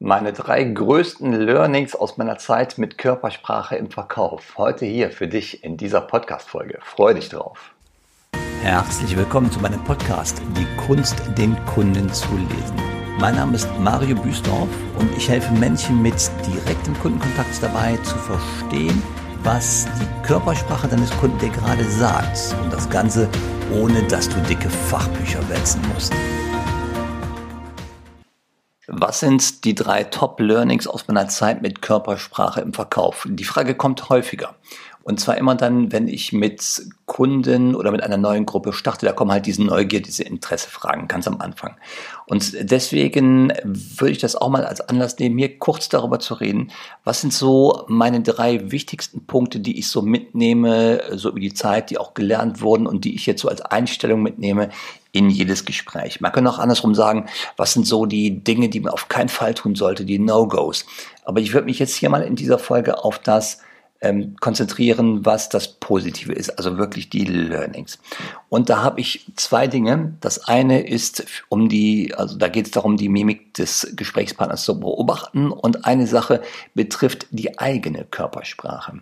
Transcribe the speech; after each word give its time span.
Meine 0.00 0.32
drei 0.32 0.62
größten 0.62 1.32
Learnings 1.32 1.96
aus 1.96 2.18
meiner 2.18 2.38
Zeit 2.38 2.78
mit 2.78 2.98
Körpersprache 2.98 3.74
im 3.74 3.90
Verkauf. 3.90 4.54
Heute 4.56 4.86
hier 4.86 5.10
für 5.10 5.26
dich 5.26 5.64
in 5.64 5.76
dieser 5.76 6.00
Podcast-Folge. 6.00 6.78
Freu 6.82 7.14
dich 7.14 7.30
drauf. 7.30 7.74
Herzlich 8.62 9.16
willkommen 9.16 9.50
zu 9.50 9.58
meinem 9.58 9.82
Podcast 9.82 10.40
Die 10.56 10.86
Kunst, 10.86 11.16
den 11.36 11.56
Kunden 11.66 12.08
zu 12.12 12.28
lesen. 12.36 12.76
Mein 13.18 13.34
Name 13.34 13.56
ist 13.56 13.68
Mario 13.80 14.14
Büsdorf 14.14 14.68
und 15.00 15.10
ich 15.16 15.28
helfe 15.28 15.52
Menschen 15.54 16.00
mit 16.00 16.30
direktem 16.46 16.96
Kundenkontakt 17.00 17.60
dabei 17.60 17.96
zu 18.04 18.14
verstehen, 18.18 19.02
was 19.42 19.88
die 20.00 20.24
Körpersprache 20.24 20.86
deines 20.86 21.10
Kunden 21.18 21.38
dir 21.38 21.50
gerade 21.50 21.82
sagt. 21.82 22.54
Und 22.62 22.72
das 22.72 22.88
Ganze 22.88 23.28
ohne 23.74 24.00
dass 24.04 24.28
du 24.28 24.40
dicke 24.42 24.70
Fachbücher 24.70 25.40
wälzen 25.48 25.82
musst. 25.92 26.14
Was 29.00 29.20
sind 29.20 29.64
die 29.64 29.76
drei 29.76 30.02
Top-Learnings 30.02 30.88
aus 30.88 31.06
meiner 31.06 31.28
Zeit 31.28 31.62
mit 31.62 31.82
Körpersprache 31.82 32.60
im 32.60 32.72
Verkauf? 32.74 33.28
Die 33.30 33.44
Frage 33.44 33.76
kommt 33.76 34.08
häufiger. 34.08 34.56
Und 35.02 35.20
zwar 35.20 35.38
immer 35.38 35.54
dann, 35.54 35.90
wenn 35.90 36.06
ich 36.06 36.32
mit 36.32 36.82
Kunden 37.06 37.74
oder 37.74 37.90
mit 37.90 38.02
einer 38.02 38.18
neuen 38.18 38.44
Gruppe 38.44 38.74
starte, 38.74 39.06
da 39.06 39.12
kommen 39.12 39.32
halt 39.32 39.46
diese 39.46 39.64
Neugier, 39.64 40.02
diese 40.02 40.22
Interessefragen 40.22 41.08
ganz 41.08 41.26
am 41.26 41.40
Anfang. 41.40 41.76
Und 42.26 42.52
deswegen 42.70 43.52
würde 43.64 44.12
ich 44.12 44.18
das 44.18 44.36
auch 44.36 44.50
mal 44.50 44.66
als 44.66 44.82
Anlass 44.82 45.18
nehmen, 45.18 45.38
hier 45.38 45.58
kurz 45.58 45.88
darüber 45.88 46.18
zu 46.18 46.34
reden. 46.34 46.70
Was 47.04 47.22
sind 47.22 47.32
so 47.32 47.84
meine 47.88 48.20
drei 48.20 48.70
wichtigsten 48.70 49.24
Punkte, 49.24 49.60
die 49.60 49.78
ich 49.78 49.88
so 49.88 50.02
mitnehme, 50.02 51.00
so 51.16 51.30
über 51.30 51.40
die 51.40 51.54
Zeit, 51.54 51.88
die 51.88 51.96
auch 51.96 52.12
gelernt 52.12 52.60
wurden 52.60 52.86
und 52.86 53.06
die 53.06 53.14
ich 53.14 53.24
jetzt 53.24 53.40
so 53.40 53.48
als 53.48 53.62
Einstellung 53.62 54.22
mitnehme 54.22 54.68
in 55.12 55.30
jedes 55.30 55.64
Gespräch. 55.64 56.20
Man 56.20 56.32
kann 56.32 56.46
auch 56.46 56.58
andersrum 56.58 56.94
sagen, 56.94 57.28
was 57.56 57.72
sind 57.72 57.86
so 57.86 58.04
die 58.04 58.44
Dinge, 58.44 58.68
die 58.68 58.80
man 58.80 58.92
auf 58.92 59.08
keinen 59.08 59.30
Fall 59.30 59.54
tun 59.54 59.74
sollte, 59.74 60.04
die 60.04 60.18
No-Gos. 60.18 60.84
Aber 61.24 61.40
ich 61.40 61.54
würde 61.54 61.64
mich 61.64 61.78
jetzt 61.78 61.94
hier 61.94 62.10
mal 62.10 62.22
in 62.22 62.36
dieser 62.36 62.58
Folge 62.58 63.02
auf 63.02 63.18
das 63.18 63.62
ähm, 64.00 64.36
konzentrieren, 64.40 65.24
was 65.24 65.48
das 65.48 65.68
Positive 65.68 66.32
ist, 66.32 66.50
also 66.50 66.78
wirklich 66.78 67.10
die 67.10 67.24
Learnings. 67.24 67.98
Und 68.48 68.70
da 68.70 68.82
habe 68.82 69.00
ich 69.00 69.30
zwei 69.34 69.66
Dinge. 69.66 70.14
Das 70.20 70.46
eine 70.46 70.86
ist 70.86 71.26
um 71.48 71.68
die, 71.68 72.14
also 72.14 72.36
da 72.36 72.48
geht 72.48 72.66
es 72.66 72.72
darum, 72.72 72.96
die 72.96 73.08
Mimik 73.08 73.54
des 73.54 73.92
Gesprächspartners 73.96 74.62
zu 74.62 74.78
beobachten 74.78 75.50
und 75.50 75.84
eine 75.84 76.06
Sache 76.06 76.42
betrifft 76.74 77.26
die 77.30 77.58
eigene 77.58 78.04
Körpersprache. 78.04 79.00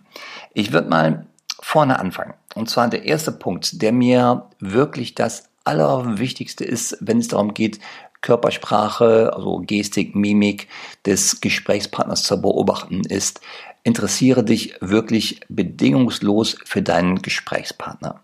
Ich 0.53 0.73
würde 0.73 0.89
mal 0.89 1.27
vorne 1.59 1.99
anfangen. 1.99 2.33
Und 2.55 2.69
zwar 2.69 2.89
der 2.89 3.05
erste 3.05 3.31
Punkt, 3.31 3.81
der 3.81 3.91
mir 3.91 4.47
wirklich 4.59 5.15
das 5.15 5.49
Allerwichtigste 5.63 6.63
ist, 6.63 6.97
wenn 7.01 7.19
es 7.19 7.27
darum 7.27 7.53
geht, 7.53 7.79
Körpersprache, 8.21 9.31
also 9.33 9.59
Gestik, 9.65 10.15
Mimik 10.15 10.67
des 11.05 11.41
Gesprächspartners 11.41 12.23
zu 12.23 12.41
beobachten, 12.41 13.01
ist, 13.01 13.41
interessiere 13.83 14.43
dich 14.43 14.75
wirklich 14.81 15.39
bedingungslos 15.47 16.57
für 16.65 16.81
deinen 16.81 17.21
Gesprächspartner. 17.21 18.19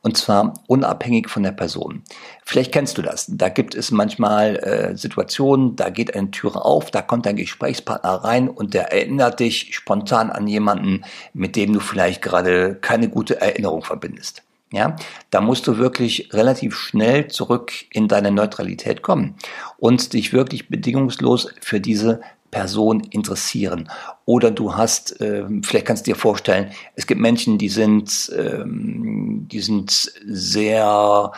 Und 0.00 0.16
zwar 0.16 0.54
unabhängig 0.66 1.28
von 1.28 1.42
der 1.42 1.52
Person. 1.52 2.02
Vielleicht 2.44 2.72
kennst 2.72 2.98
du 2.98 3.02
das. 3.02 3.26
Da 3.28 3.50
gibt 3.50 3.74
es 3.74 3.90
manchmal 3.90 4.56
äh, 4.56 4.96
Situationen, 4.96 5.76
da 5.76 5.90
geht 5.90 6.16
eine 6.16 6.30
Türe 6.30 6.64
auf, 6.64 6.90
da 6.90 7.02
kommt 7.02 7.26
dein 7.26 7.36
Gesprächspartner 7.36 8.24
rein 8.24 8.48
und 8.48 8.74
der 8.74 8.90
erinnert 8.90 9.38
dich 9.38 9.76
spontan 9.76 10.30
an 10.30 10.48
jemanden, 10.48 11.04
mit 11.34 11.56
dem 11.56 11.72
du 11.72 11.80
vielleicht 11.80 12.22
gerade 12.22 12.74
keine 12.80 13.08
gute 13.08 13.40
Erinnerung 13.40 13.82
verbindest. 13.82 14.42
Ja, 14.72 14.96
da 15.28 15.42
musst 15.42 15.66
du 15.66 15.76
wirklich 15.76 16.30
relativ 16.32 16.74
schnell 16.74 17.28
zurück 17.28 17.72
in 17.90 18.08
deine 18.08 18.30
Neutralität 18.30 19.02
kommen 19.02 19.36
und 19.76 20.14
dich 20.14 20.32
wirklich 20.32 20.70
bedingungslos 20.70 21.52
für 21.60 21.78
diese 21.78 22.22
Person 22.50 23.00
interessieren. 23.10 23.90
Oder 24.24 24.50
du 24.50 24.74
hast, 24.74 25.20
äh, 25.20 25.44
vielleicht 25.62 25.86
kannst 25.86 26.06
du 26.06 26.12
dir 26.12 26.16
vorstellen, 26.16 26.70
es 26.94 27.06
gibt 27.06 27.20
Menschen, 27.20 27.58
die 27.58 27.68
sind, 27.68 28.32
ähm, 28.36 29.46
die 29.50 29.60
sind 29.60 29.90
sehr 30.24 31.32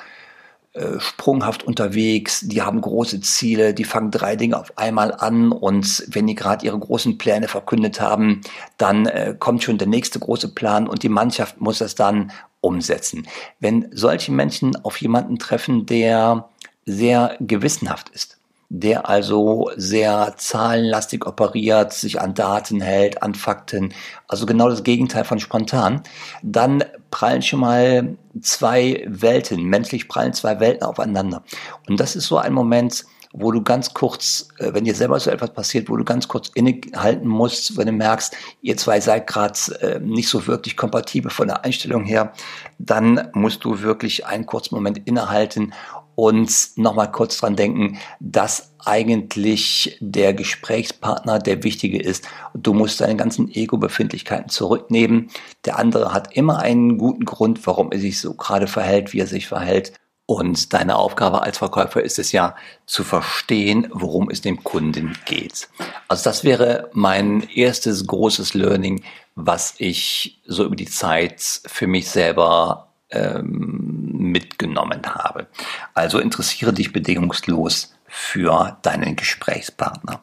äh, 0.74 0.98
sprunghaft 0.98 1.62
unterwegs, 1.62 2.40
die 2.40 2.62
haben 2.62 2.80
große 2.80 3.20
Ziele, 3.20 3.74
die 3.74 3.84
fangen 3.84 4.10
drei 4.10 4.34
Dinge 4.34 4.58
auf 4.58 4.76
einmal 4.76 5.14
an 5.14 5.52
und 5.52 6.04
wenn 6.08 6.26
die 6.26 6.34
gerade 6.34 6.66
ihre 6.66 6.78
großen 6.78 7.16
Pläne 7.16 7.46
verkündet 7.46 8.00
haben, 8.00 8.40
dann 8.76 9.06
äh, 9.06 9.36
kommt 9.38 9.62
schon 9.62 9.78
der 9.78 9.86
nächste 9.86 10.18
große 10.18 10.52
Plan 10.52 10.88
und 10.88 11.04
die 11.04 11.08
Mannschaft 11.08 11.60
muss 11.60 11.78
das 11.78 11.94
dann 11.94 12.32
umsetzen. 12.64 13.26
Wenn 13.60 13.88
solche 13.92 14.32
Menschen 14.32 14.76
auf 14.84 15.00
jemanden 15.00 15.38
treffen, 15.38 15.86
der 15.86 16.48
sehr 16.86 17.36
gewissenhaft 17.40 18.08
ist, 18.10 18.38
der 18.68 19.08
also 19.08 19.70
sehr 19.76 20.34
zahlenlastig 20.36 21.26
operiert, 21.26 21.92
sich 21.92 22.20
an 22.20 22.34
Daten 22.34 22.80
hält, 22.80 23.22
an 23.22 23.34
Fakten, 23.34 23.94
also 24.26 24.46
genau 24.46 24.68
das 24.68 24.82
Gegenteil 24.82 25.24
von 25.24 25.38
spontan, 25.38 26.02
dann 26.42 26.82
prallen 27.10 27.42
schon 27.42 27.60
mal 27.60 28.16
zwei 28.40 29.04
Welten, 29.06 29.62
menschlich 29.64 30.08
prallen 30.08 30.32
zwei 30.32 30.58
Welten 30.58 30.82
aufeinander. 30.82 31.44
Und 31.88 32.00
das 32.00 32.16
ist 32.16 32.26
so 32.26 32.38
ein 32.38 32.52
Moment, 32.52 33.04
wo 33.36 33.50
du 33.50 33.62
ganz 33.62 33.92
kurz, 33.92 34.48
äh, 34.58 34.72
wenn 34.72 34.84
dir 34.84 34.94
selber 34.94 35.18
so 35.18 35.30
etwas 35.30 35.52
passiert, 35.52 35.90
wo 35.90 35.96
du 35.96 36.04
ganz 36.04 36.28
kurz 36.28 36.50
innehalten 36.54 37.28
musst, 37.28 37.76
wenn 37.76 37.86
du 37.86 37.92
merkst, 37.92 38.34
ihr 38.62 38.76
zwei 38.76 39.00
seid 39.00 39.26
gerade 39.26 39.58
äh, 39.80 40.00
nicht 40.00 40.28
so 40.28 40.46
wirklich 40.46 40.76
kompatibel 40.76 41.30
von 41.30 41.48
der 41.48 41.64
Einstellung 41.64 42.04
her, 42.04 42.32
dann 42.78 43.28
musst 43.34 43.64
du 43.64 43.82
wirklich 43.82 44.24
einen 44.24 44.46
kurzen 44.46 44.76
Moment 44.76 44.98
innehalten 45.04 45.74
und 46.14 46.76
nochmal 46.76 47.10
kurz 47.10 47.38
dran 47.38 47.56
denken, 47.56 47.98
dass 48.20 48.72
eigentlich 48.84 49.98
der 50.00 50.32
Gesprächspartner 50.32 51.40
der 51.40 51.64
wichtige 51.64 52.00
ist. 52.00 52.24
Du 52.54 52.72
musst 52.72 53.00
deine 53.00 53.16
ganzen 53.16 53.50
Ego-Befindlichkeiten 53.50 54.48
zurücknehmen. 54.48 55.30
Der 55.64 55.78
andere 55.78 56.12
hat 56.12 56.36
immer 56.36 56.60
einen 56.60 56.98
guten 56.98 57.24
Grund, 57.24 57.66
warum 57.66 57.90
er 57.90 57.98
sich 57.98 58.20
so 58.20 58.34
gerade 58.34 58.68
verhält, 58.68 59.12
wie 59.12 59.20
er 59.20 59.26
sich 59.26 59.48
verhält. 59.48 59.92
Und 60.26 60.72
deine 60.72 60.96
Aufgabe 60.96 61.42
als 61.42 61.58
Verkäufer 61.58 62.02
ist 62.02 62.18
es 62.18 62.32
ja 62.32 62.56
zu 62.86 63.04
verstehen, 63.04 63.88
worum 63.92 64.30
es 64.30 64.40
dem 64.40 64.64
Kunden 64.64 65.18
geht. 65.26 65.68
Also 66.08 66.24
das 66.24 66.44
wäre 66.44 66.88
mein 66.92 67.42
erstes 67.54 68.06
großes 68.06 68.54
Learning, 68.54 69.04
was 69.34 69.74
ich 69.78 70.40
so 70.46 70.64
über 70.64 70.76
die 70.76 70.88
Zeit 70.88 71.42
für 71.66 71.86
mich 71.86 72.08
selber 72.08 72.88
ähm, 73.10 74.12
mitgenommen 74.14 75.02
habe. 75.06 75.46
Also 75.92 76.18
interessiere 76.18 76.72
dich 76.72 76.92
bedingungslos 76.92 77.94
für 78.06 78.78
deinen 78.80 79.16
Gesprächspartner. 79.16 80.22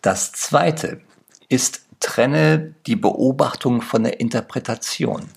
Das 0.00 0.32
zweite 0.32 1.02
ist, 1.48 1.82
trenne 2.00 2.74
die 2.86 2.96
Beobachtung 2.96 3.82
von 3.82 4.04
der 4.04 4.20
Interpretation. 4.20 5.28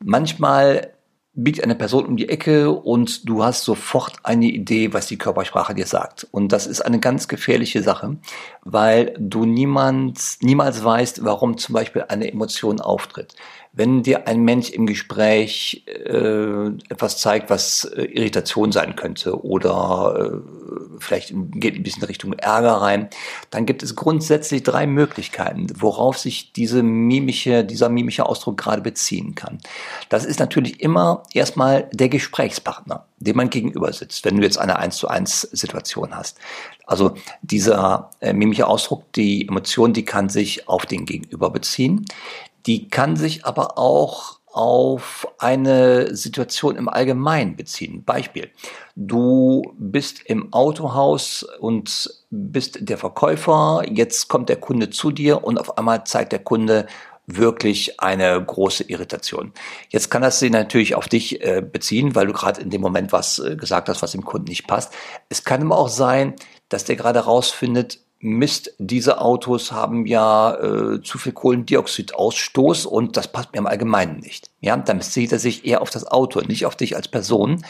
Manchmal 0.00 0.92
biegt 1.34 1.64
eine 1.64 1.74
Person 1.74 2.04
um 2.04 2.16
die 2.16 2.28
Ecke 2.28 2.70
und 2.70 3.26
du 3.26 3.42
hast 3.42 3.64
sofort 3.64 4.16
eine 4.22 4.46
Idee, 4.46 4.92
was 4.92 5.06
die 5.06 5.16
Körpersprache 5.16 5.74
dir 5.74 5.86
sagt. 5.86 6.26
Und 6.30 6.52
das 6.52 6.66
ist 6.66 6.82
eine 6.82 7.00
ganz 7.00 7.26
gefährliche 7.26 7.82
Sache, 7.82 8.18
weil 8.64 9.14
du 9.18 9.46
niemand, 9.46 10.20
niemals 10.42 10.84
weißt, 10.84 11.24
warum 11.24 11.56
zum 11.56 11.74
Beispiel 11.74 12.04
eine 12.08 12.30
Emotion 12.30 12.80
auftritt. 12.80 13.34
Wenn 13.74 14.02
dir 14.02 14.28
ein 14.28 14.42
Mensch 14.42 14.68
im 14.68 14.84
Gespräch 14.84 15.84
äh, 15.86 16.66
etwas 16.90 17.16
zeigt, 17.16 17.48
was 17.48 17.84
äh, 17.84 18.02
Irritation 18.02 18.70
sein 18.70 18.96
könnte 18.96 19.42
oder 19.42 20.30
äh, 20.30 20.98
vielleicht 20.98 21.32
geht 21.52 21.76
ein 21.76 21.82
bisschen 21.82 22.04
Richtung 22.04 22.34
Ärger 22.34 22.74
rein, 22.74 23.08
dann 23.48 23.64
gibt 23.64 23.82
es 23.82 23.96
grundsätzlich 23.96 24.62
drei 24.62 24.86
Möglichkeiten, 24.86 25.68
worauf 25.78 26.18
sich 26.18 26.52
diese 26.52 26.82
mimische, 26.82 27.64
dieser 27.64 27.88
mimische 27.88 28.26
Ausdruck 28.26 28.58
gerade 28.58 28.82
beziehen 28.82 29.34
kann. 29.34 29.58
Das 30.10 30.26
ist 30.26 30.38
natürlich 30.38 30.82
immer 30.82 31.22
erstmal 31.32 31.88
der 31.92 32.10
Gesprächspartner, 32.10 33.06
dem 33.20 33.36
man 33.38 33.48
gegenüber 33.48 33.90
sitzt, 33.94 34.26
wenn 34.26 34.36
du 34.36 34.42
jetzt 34.42 34.58
eine 34.58 34.78
1 34.78 34.96
zu 34.98 35.08
1 35.08 35.48
Situation 35.52 36.14
hast. 36.14 36.36
Also 36.86 37.14
dieser 37.40 38.10
äh, 38.20 38.34
mimische 38.34 38.66
Ausdruck, 38.66 39.10
die 39.14 39.48
Emotion, 39.48 39.94
die 39.94 40.04
kann 40.04 40.28
sich 40.28 40.68
auf 40.68 40.84
den 40.84 41.06
Gegenüber 41.06 41.48
beziehen. 41.48 42.04
Die 42.66 42.88
kann 42.88 43.16
sich 43.16 43.44
aber 43.44 43.78
auch 43.78 44.40
auf 44.52 45.26
eine 45.38 46.14
Situation 46.14 46.76
im 46.76 46.88
Allgemeinen 46.88 47.56
beziehen. 47.56 48.04
Beispiel. 48.04 48.50
Du 48.96 49.74
bist 49.78 50.20
im 50.26 50.52
Autohaus 50.52 51.42
und 51.58 52.10
bist 52.30 52.78
der 52.80 52.98
Verkäufer. 52.98 53.82
Jetzt 53.88 54.28
kommt 54.28 54.50
der 54.50 54.56
Kunde 54.56 54.90
zu 54.90 55.10
dir 55.10 55.44
und 55.44 55.58
auf 55.58 55.78
einmal 55.78 56.04
zeigt 56.04 56.32
der 56.32 56.40
Kunde 56.40 56.86
wirklich 57.26 58.00
eine 58.00 58.44
große 58.44 58.84
Irritation. 58.84 59.52
Jetzt 59.88 60.10
kann 60.10 60.22
das 60.22 60.38
sich 60.38 60.50
natürlich 60.50 60.94
auf 60.96 61.08
dich 61.08 61.40
äh, 61.42 61.62
beziehen, 61.62 62.14
weil 62.14 62.26
du 62.26 62.32
gerade 62.32 62.60
in 62.60 62.68
dem 62.68 62.80
Moment 62.80 63.12
was 63.12 63.38
äh, 63.38 63.56
gesagt 63.56 63.88
hast, 63.88 64.02
was 64.02 64.12
dem 64.12 64.24
Kunden 64.24 64.48
nicht 64.48 64.66
passt. 64.66 64.92
Es 65.28 65.44
kann 65.44 65.62
aber 65.62 65.78
auch 65.78 65.88
sein, 65.88 66.34
dass 66.68 66.84
der 66.84 66.96
gerade 66.96 67.20
rausfindet, 67.20 68.00
Mist, 68.24 68.72
diese 68.78 69.20
Autos 69.20 69.72
haben 69.72 70.06
ja 70.06 70.54
äh, 70.54 71.02
zu 71.02 71.18
viel 71.18 71.32
Kohlendioxidausstoß 71.32 72.86
und 72.86 73.16
das 73.16 73.26
passt 73.26 73.52
mir 73.52 73.58
im 73.58 73.66
Allgemeinen 73.66 74.20
nicht. 74.20 74.48
Ja, 74.60 74.76
dann 74.76 74.98
bezieht 74.98 75.32
er 75.32 75.40
sich 75.40 75.66
eher 75.66 75.82
auf 75.82 75.90
das 75.90 76.06
Auto, 76.06 76.40
nicht 76.40 76.64
auf 76.64 76.76
dich 76.76 76.94
als 76.94 77.08
Person. 77.08 77.64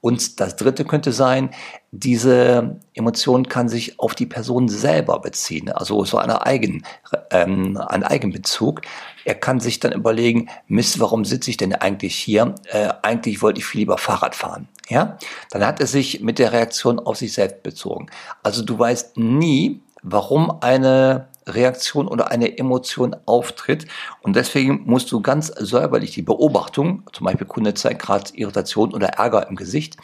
Und 0.00 0.40
das 0.40 0.56
dritte 0.56 0.86
könnte 0.86 1.12
sein, 1.12 1.50
diese 1.90 2.80
Emotion 2.94 3.48
kann 3.50 3.68
sich 3.68 4.00
auf 4.00 4.14
die 4.14 4.24
Person 4.24 4.68
selber 4.70 5.20
beziehen, 5.20 5.70
also 5.70 6.02
so 6.06 6.16
eine 6.16 6.46
Eigen, 6.46 6.84
ähm, 7.30 7.76
ein 7.76 8.02
Eigenbezug. 8.02 8.80
Er 9.26 9.34
kann 9.34 9.60
sich 9.60 9.78
dann 9.78 9.92
überlegen, 9.92 10.48
Mist, 10.68 11.00
warum 11.00 11.26
sitze 11.26 11.50
ich 11.50 11.58
denn 11.58 11.74
eigentlich 11.74 12.16
hier? 12.16 12.54
Äh, 12.70 12.94
eigentlich 13.02 13.42
wollte 13.42 13.60
ich 13.60 13.66
viel 13.66 13.80
lieber 13.80 13.98
Fahrrad 13.98 14.34
fahren. 14.34 14.68
Ja, 14.88 15.18
dann 15.50 15.66
hat 15.66 15.80
er 15.80 15.86
sich 15.86 16.20
mit 16.20 16.38
der 16.38 16.52
Reaktion 16.52 16.98
auf 16.98 17.18
sich 17.18 17.34
selbst 17.34 17.62
bezogen. 17.62 18.06
Also 18.42 18.64
du 18.64 18.78
weißt 18.78 19.18
nie, 19.18 19.82
warum 20.02 20.62
eine 20.62 21.28
Reaktion 21.48 22.08
oder 22.08 22.30
eine 22.30 22.58
Emotion 22.58 23.16
auftritt. 23.26 23.86
Und 24.22 24.36
deswegen 24.36 24.82
musst 24.84 25.10
du 25.12 25.20
ganz 25.20 25.48
säuberlich 25.48 26.12
die 26.12 26.22
Beobachtung, 26.22 27.02
zum 27.12 27.26
Beispiel 27.26 27.46
Kunde 27.46 27.74
zeigt 27.74 28.02
gerade 28.02 28.30
Irritation 28.34 28.94
oder 28.94 29.08
Ärger 29.08 29.48
im 29.48 29.56
Gesicht, 29.56 29.96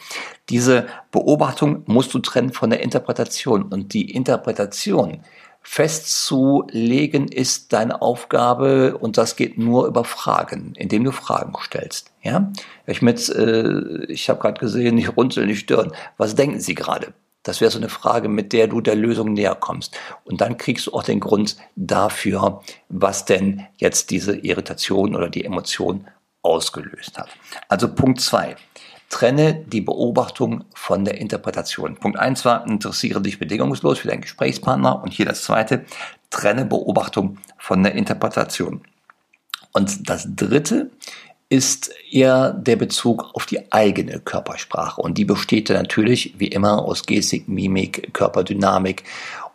diese 0.49 0.87
Beobachtung 1.11 1.83
musst 1.85 2.13
du 2.13 2.19
trennen 2.19 2.53
von 2.53 2.69
der 2.69 2.81
Interpretation. 2.81 3.63
Und 3.63 3.93
die 3.93 4.11
Interpretation 4.11 5.21
festzulegen 5.67 7.27
ist 7.27 7.73
deine 7.73 8.01
Aufgabe 8.03 8.97
und 8.99 9.17
das 9.17 9.35
geht 9.35 9.57
nur 9.57 9.87
über 9.87 10.03
Fragen, 10.03 10.73
indem 10.77 11.03
du 11.03 11.11
Fragen 11.11 11.53
stellst. 11.59 12.11
Ja, 12.21 12.51
ich 12.85 13.01
mit, 13.01 13.27
äh, 13.29 14.05
ich 14.05 14.29
habe 14.29 14.39
gerade 14.39 14.59
gesehen, 14.59 14.97
ich 14.99 15.17
runzel 15.17 15.47
die 15.47 15.55
Stirn. 15.55 15.91
Was 16.17 16.35
denken 16.35 16.59
Sie 16.59 16.75
gerade? 16.75 17.13
Das 17.41 17.61
wäre 17.61 17.71
so 17.71 17.79
eine 17.79 17.89
Frage, 17.89 18.29
mit 18.29 18.53
der 18.53 18.67
du 18.67 18.79
der 18.79 18.95
Lösung 18.95 19.33
näher 19.33 19.55
kommst. 19.55 19.97
Und 20.23 20.39
dann 20.39 20.57
kriegst 20.57 20.85
du 20.85 20.93
auch 20.93 21.03
den 21.03 21.19
Grund 21.19 21.57
dafür, 21.75 22.61
was 22.89 23.25
denn 23.25 23.65
jetzt 23.77 24.11
diese 24.11 24.37
Irritation 24.37 25.15
oder 25.15 25.29
die 25.29 25.45
Emotion 25.45 26.07
ausgelöst 26.43 27.17
hat. 27.17 27.29
Also 27.69 27.93
Punkt 27.93 28.21
zwei: 28.21 28.55
Trenne 29.15 29.53
die 29.53 29.79
Beobachtung 29.79 30.65
von 30.73 31.05
der 31.05 31.21
Interpretation. 31.21 31.95
Punkt 31.95 32.19
eins 32.19 32.43
war, 32.43 32.67
interessiere 32.67 33.21
dich 33.21 33.39
bedingungslos 33.39 33.99
für 33.99 34.09
deinen 34.09 34.19
Gesprächspartner. 34.19 35.01
Und 35.01 35.13
hier 35.13 35.25
das 35.25 35.43
zweite, 35.43 35.85
trenne 36.31 36.65
Beobachtung 36.65 37.37
von 37.57 37.81
der 37.81 37.93
Interpretation. 37.93 38.81
Und 39.71 40.09
das 40.09 40.27
dritte 40.35 40.91
ist 41.47 41.93
eher 42.11 42.51
der 42.51 42.75
Bezug 42.75 43.33
auf 43.35 43.45
die 43.45 43.71
eigene 43.71 44.19
Körpersprache. 44.19 45.01
Und 45.01 45.17
die 45.17 45.23
besteht 45.23 45.69
natürlich, 45.69 46.33
wie 46.37 46.47
immer, 46.47 46.83
aus 46.83 47.05
Gestik, 47.05 47.47
Mimik, 47.47 48.13
Körperdynamik 48.13 49.05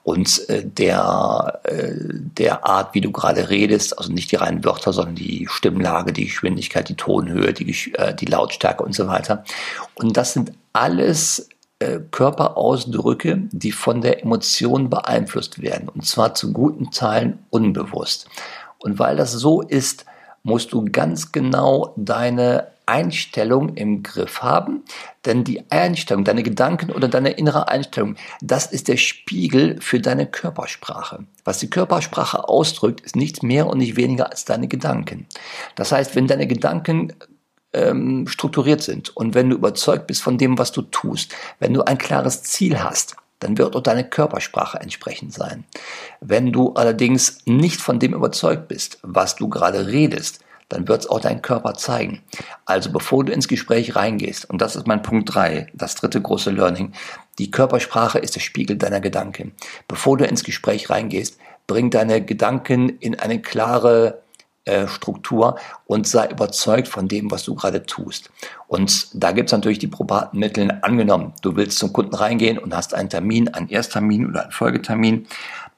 und 0.02 0.48
äh, 0.48 0.64
der, 0.64 1.60
äh, 1.64 1.92
der 1.98 2.64
Art, 2.64 2.94
wie 2.94 3.00
du 3.00 3.12
gerade 3.12 3.50
redest, 3.50 3.98
also 3.98 4.12
nicht 4.12 4.32
die 4.32 4.36
reinen 4.36 4.64
Wörter, 4.64 4.92
sondern 4.92 5.14
die 5.14 5.46
Stimmlage, 5.50 6.12
die 6.12 6.26
Geschwindigkeit, 6.26 6.88
die 6.88 6.96
Tonhöhe, 6.96 7.52
die, 7.52 7.92
äh, 7.94 8.14
die 8.14 8.26
Lautstärke 8.26 8.82
und 8.82 8.94
so 8.94 9.06
weiter. 9.06 9.44
Und 9.94 10.16
das 10.16 10.32
sind 10.32 10.52
alles 10.72 11.48
äh, 11.80 12.00
Körperausdrücke, 12.10 13.42
die 13.52 13.72
von 13.72 14.00
der 14.00 14.22
Emotion 14.22 14.88
beeinflusst 14.88 15.60
werden, 15.60 15.88
und 15.88 16.06
zwar 16.06 16.34
zu 16.34 16.52
guten 16.52 16.90
Teilen 16.90 17.38
unbewusst. 17.50 18.26
Und 18.78 18.98
weil 18.98 19.16
das 19.16 19.32
so 19.32 19.60
ist, 19.60 20.06
musst 20.42 20.72
du 20.72 20.86
ganz 20.90 21.32
genau 21.32 21.92
deine 21.96 22.68
Einstellung 22.86 23.74
im 23.74 24.02
Griff 24.02 24.42
haben, 24.42 24.84
denn 25.24 25.44
die 25.44 25.70
Einstellung, 25.70 26.24
deine 26.24 26.42
Gedanken 26.42 26.90
oder 26.90 27.08
deine 27.08 27.30
innere 27.30 27.68
Einstellung, 27.68 28.16
das 28.40 28.66
ist 28.66 28.88
der 28.88 28.96
Spiegel 28.96 29.80
für 29.80 30.00
deine 30.00 30.26
Körpersprache. 30.26 31.24
Was 31.44 31.58
die 31.58 31.70
Körpersprache 31.70 32.48
ausdrückt, 32.48 33.00
ist 33.00 33.16
nichts 33.16 33.42
mehr 33.42 33.66
und 33.66 33.78
nicht 33.78 33.96
weniger 33.96 34.30
als 34.30 34.44
deine 34.44 34.68
Gedanken. 34.68 35.26
Das 35.74 35.92
heißt, 35.92 36.16
wenn 36.16 36.26
deine 36.26 36.46
Gedanken 36.46 37.12
ähm, 37.72 38.26
strukturiert 38.26 38.82
sind 38.82 39.16
und 39.16 39.34
wenn 39.34 39.50
du 39.50 39.56
überzeugt 39.56 40.06
bist 40.06 40.22
von 40.22 40.38
dem, 40.38 40.58
was 40.58 40.72
du 40.72 40.82
tust, 40.82 41.34
wenn 41.58 41.74
du 41.74 41.82
ein 41.82 41.98
klares 41.98 42.42
Ziel 42.42 42.82
hast, 42.82 43.16
dann 43.40 43.56
wird 43.56 43.74
auch 43.74 43.82
deine 43.82 44.08
Körpersprache 44.08 44.78
entsprechend 44.78 45.32
sein. 45.32 45.64
Wenn 46.20 46.52
du 46.52 46.74
allerdings 46.74 47.38
nicht 47.46 47.80
von 47.80 47.98
dem 47.98 48.12
überzeugt 48.12 48.68
bist, 48.68 48.98
was 49.02 49.36
du 49.36 49.48
gerade 49.48 49.88
redest, 49.88 50.40
dann 50.70 50.88
wird 50.88 51.02
es 51.02 51.10
auch 51.10 51.20
dein 51.20 51.42
Körper 51.42 51.74
zeigen. 51.74 52.22
Also 52.64 52.90
bevor 52.90 53.24
du 53.24 53.32
ins 53.32 53.48
Gespräch 53.48 53.94
reingehst, 53.96 54.48
und 54.48 54.62
das 54.62 54.76
ist 54.76 54.86
mein 54.86 55.02
Punkt 55.02 55.34
drei, 55.34 55.66
das 55.74 55.96
dritte 55.96 56.22
große 56.22 56.50
Learning, 56.50 56.92
die 57.38 57.50
Körpersprache 57.50 58.18
ist 58.18 58.34
der 58.36 58.40
Spiegel 58.40 58.76
deiner 58.76 59.00
Gedanken. 59.00 59.52
Bevor 59.88 60.16
du 60.16 60.24
ins 60.24 60.44
Gespräch 60.44 60.88
reingehst, 60.88 61.38
bring 61.66 61.90
deine 61.90 62.24
Gedanken 62.24 62.88
in 63.00 63.18
eine 63.18 63.42
klare 63.42 64.22
äh, 64.64 64.86
Struktur 64.86 65.58
und 65.86 66.06
sei 66.06 66.28
überzeugt 66.28 66.86
von 66.86 67.08
dem, 67.08 67.30
was 67.30 67.44
du 67.44 67.54
gerade 67.54 67.84
tust. 67.84 68.30
Und 68.68 69.08
da 69.14 69.32
gibt 69.32 69.48
es 69.48 69.52
natürlich 69.52 69.78
die 69.78 69.86
probaten 69.88 70.38
Mittel. 70.38 70.78
Angenommen, 70.82 71.32
du 71.42 71.56
willst 71.56 71.78
zum 71.78 71.92
Kunden 71.92 72.14
reingehen 72.14 72.58
und 72.58 72.76
hast 72.76 72.94
einen 72.94 73.08
Termin, 73.08 73.48
einen 73.48 73.68
Ersttermin 73.68 74.28
oder 74.28 74.42
einen 74.42 74.52
Folgetermin, 74.52 75.26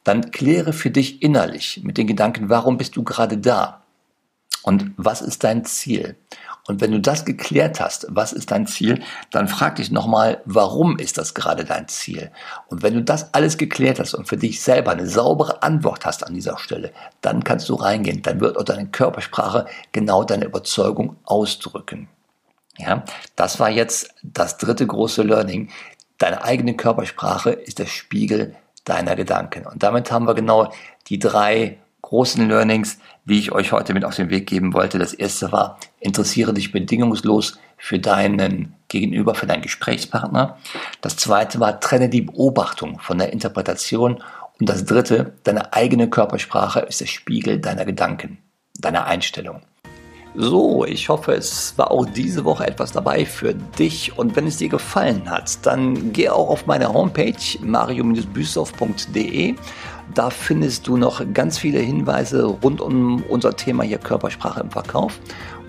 dann 0.05 0.31
kläre 0.33 0.73
für 0.73 0.91
dich 0.91 1.23
innerlich 1.23 1.81
mit 1.85 1.97
den 1.97 2.07
Gedanken, 2.07 2.49
warum 2.49 2.77
bist 2.77 2.97
du 2.97 3.05
gerade 3.05 3.39
da? 3.39 3.82
Und 4.63 4.93
was 4.97 5.23
ist 5.23 5.45
dein 5.45 5.65
Ziel? 5.65 6.17
Und 6.69 6.81
wenn 6.81 6.93
du 6.93 7.01
das 7.01 7.25
geklärt 7.25 7.81
hast, 7.81 8.07
was 8.09 8.33
ist 8.33 8.53
dein 8.53 8.69
Ziel, 8.69 9.03
dann 9.33 9.49
frag 9.49 9.77
dich 9.77 9.91
nochmal, 9.91 10.41
warum 10.45 10.97
ist 10.97 11.19
das 11.19 11.35
gerade 11.35 11.65
dein 11.65 11.89
Ziel? 11.89 12.31
Und 12.69 12.83
wenn 12.83 12.95
du 12.95 13.03
das 13.03 13.35
alles 13.35 13.59
geklärt 13.59 13.99
hast 13.99 14.15
und 14.15 14.29
für 14.29 14.37
dich 14.37 14.61
selber 14.61 14.93
eine 14.93 15.09
saubere 15.09 15.63
Antwort 15.63 16.07
hast 16.07 16.25
an 16.25 16.35
dieser 16.35 16.59
Stelle, 16.59 16.93
dann 17.21 17.43
kannst 17.43 17.69
du 17.69 17.75
reingehen. 17.75 18.23
Dann 18.23 18.41
wird 18.41 18.57
auch 18.57 18.65
deine 18.65 18.87
Körpersprache 18.87 19.67
genau 19.91 20.23
deine 20.23 20.45
Überzeugung 20.45 21.17
ausdrücken. 21.25 22.09
Ja, 22.79 23.05
das 23.35 23.59
war 23.59 23.69
jetzt 23.69 24.15
das 24.23 24.57
dritte 24.57 24.87
große 24.87 25.23
Learning. 25.23 25.71
Deine 26.19 26.45
eigene 26.45 26.77
Körpersprache 26.77 27.51
ist 27.51 27.81
der 27.81 27.87
Spiegel 27.87 28.55
deiner 28.85 29.17
Gedanken. 29.17 29.67
Und 29.67 29.83
damit 29.83 30.13
haben 30.13 30.27
wir 30.27 30.35
genau 30.35 30.73
die 31.09 31.19
drei 31.19 31.79
großen 32.13 32.47
Learnings, 32.47 32.99
die 33.25 33.39
ich 33.39 33.53
euch 33.53 33.73
heute 33.73 33.95
mit 33.95 34.05
auf 34.05 34.17
den 34.17 34.29
Weg 34.29 34.47
geben 34.47 34.75
wollte. 34.75 34.99
Das 34.99 35.15
erste 35.15 35.51
war, 35.51 35.79
interessiere 35.99 36.53
dich 36.53 36.71
bedingungslos 36.71 37.59
für 37.79 37.99
deinen 37.99 38.75
Gegenüber, 38.89 39.35
für 39.35 39.47
deinen 39.47 39.63
Gesprächspartner. 39.63 40.59
Das 41.01 41.17
zweite 41.17 41.59
war, 41.59 41.81
trenne 41.81 42.11
die 42.11 42.21
Beobachtung 42.21 42.99
von 42.99 43.17
der 43.17 43.33
Interpretation. 43.33 44.23
Und 44.61 44.69
das 44.69 44.85
dritte, 44.85 45.33
deine 45.45 45.73
eigene 45.73 46.11
Körpersprache 46.11 46.81
ist 46.81 47.01
der 47.01 47.07
Spiegel 47.07 47.61
deiner 47.61 47.87
Gedanken, 47.87 48.37
deiner 48.79 49.07
Einstellung. 49.07 49.63
So, 50.35 50.85
ich 50.87 51.11
hoffe, 51.11 51.33
es 51.33 51.75
war 51.77 51.91
auch 51.91 52.07
diese 52.07 52.45
Woche 52.45 52.67
etwas 52.67 52.93
dabei 52.93 53.27
für 53.27 53.53
dich. 53.55 54.17
Und 54.17 54.35
wenn 54.35 54.47
es 54.47 54.57
dir 54.57 54.69
gefallen 54.69 55.29
hat, 55.31 55.67
dann 55.67 56.13
geh 56.13 56.31
auch 56.31 56.49
auf 56.49 56.67
meine 56.67 56.93
Homepage 56.93 57.35
mario-büssow.de 57.61 59.57
da 60.15 60.31
findest 60.31 60.87
du 60.87 60.97
noch 60.97 61.23
ganz 61.33 61.59
viele 61.59 61.79
Hinweise 61.79 62.45
rund 62.45 62.81
um 62.81 63.23
unser 63.29 63.57
Thema 63.57 63.83
hier 63.83 63.99
Körpersprache 63.99 64.61
im 64.61 64.71
Verkauf. 64.71 65.19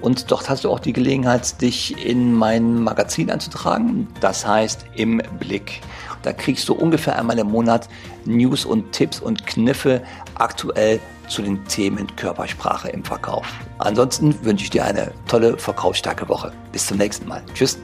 Und 0.01 0.29
dort 0.31 0.49
hast 0.49 0.65
du 0.65 0.69
auch 0.69 0.79
die 0.79 0.91
Gelegenheit, 0.91 1.61
dich 1.61 2.05
in 2.05 2.33
mein 2.33 2.83
Magazin 2.83 3.31
einzutragen. 3.31 4.07
Das 4.19 4.45
heißt 4.45 4.85
im 4.95 5.21
Blick. 5.39 5.81
Da 6.23 6.33
kriegst 6.33 6.67
du 6.67 6.73
ungefähr 6.73 7.17
einmal 7.17 7.39
im 7.39 7.47
Monat 7.47 7.87
News 8.25 8.65
und 8.65 8.91
Tipps 8.91 9.19
und 9.21 9.47
Kniffe 9.47 10.01
aktuell 10.35 10.99
zu 11.27 11.41
den 11.41 11.63
Themen 11.65 12.07
Körpersprache 12.15 12.89
im 12.89 13.03
Verkauf. 13.03 13.45
Ansonsten 13.79 14.35
wünsche 14.43 14.65
ich 14.65 14.69
dir 14.69 14.85
eine 14.85 15.11
tolle, 15.27 15.57
verkaufsstarke 15.57 16.27
Woche. 16.29 16.51
Bis 16.71 16.87
zum 16.87 16.97
nächsten 16.97 17.27
Mal. 17.27 17.43
Tschüss. 17.53 17.77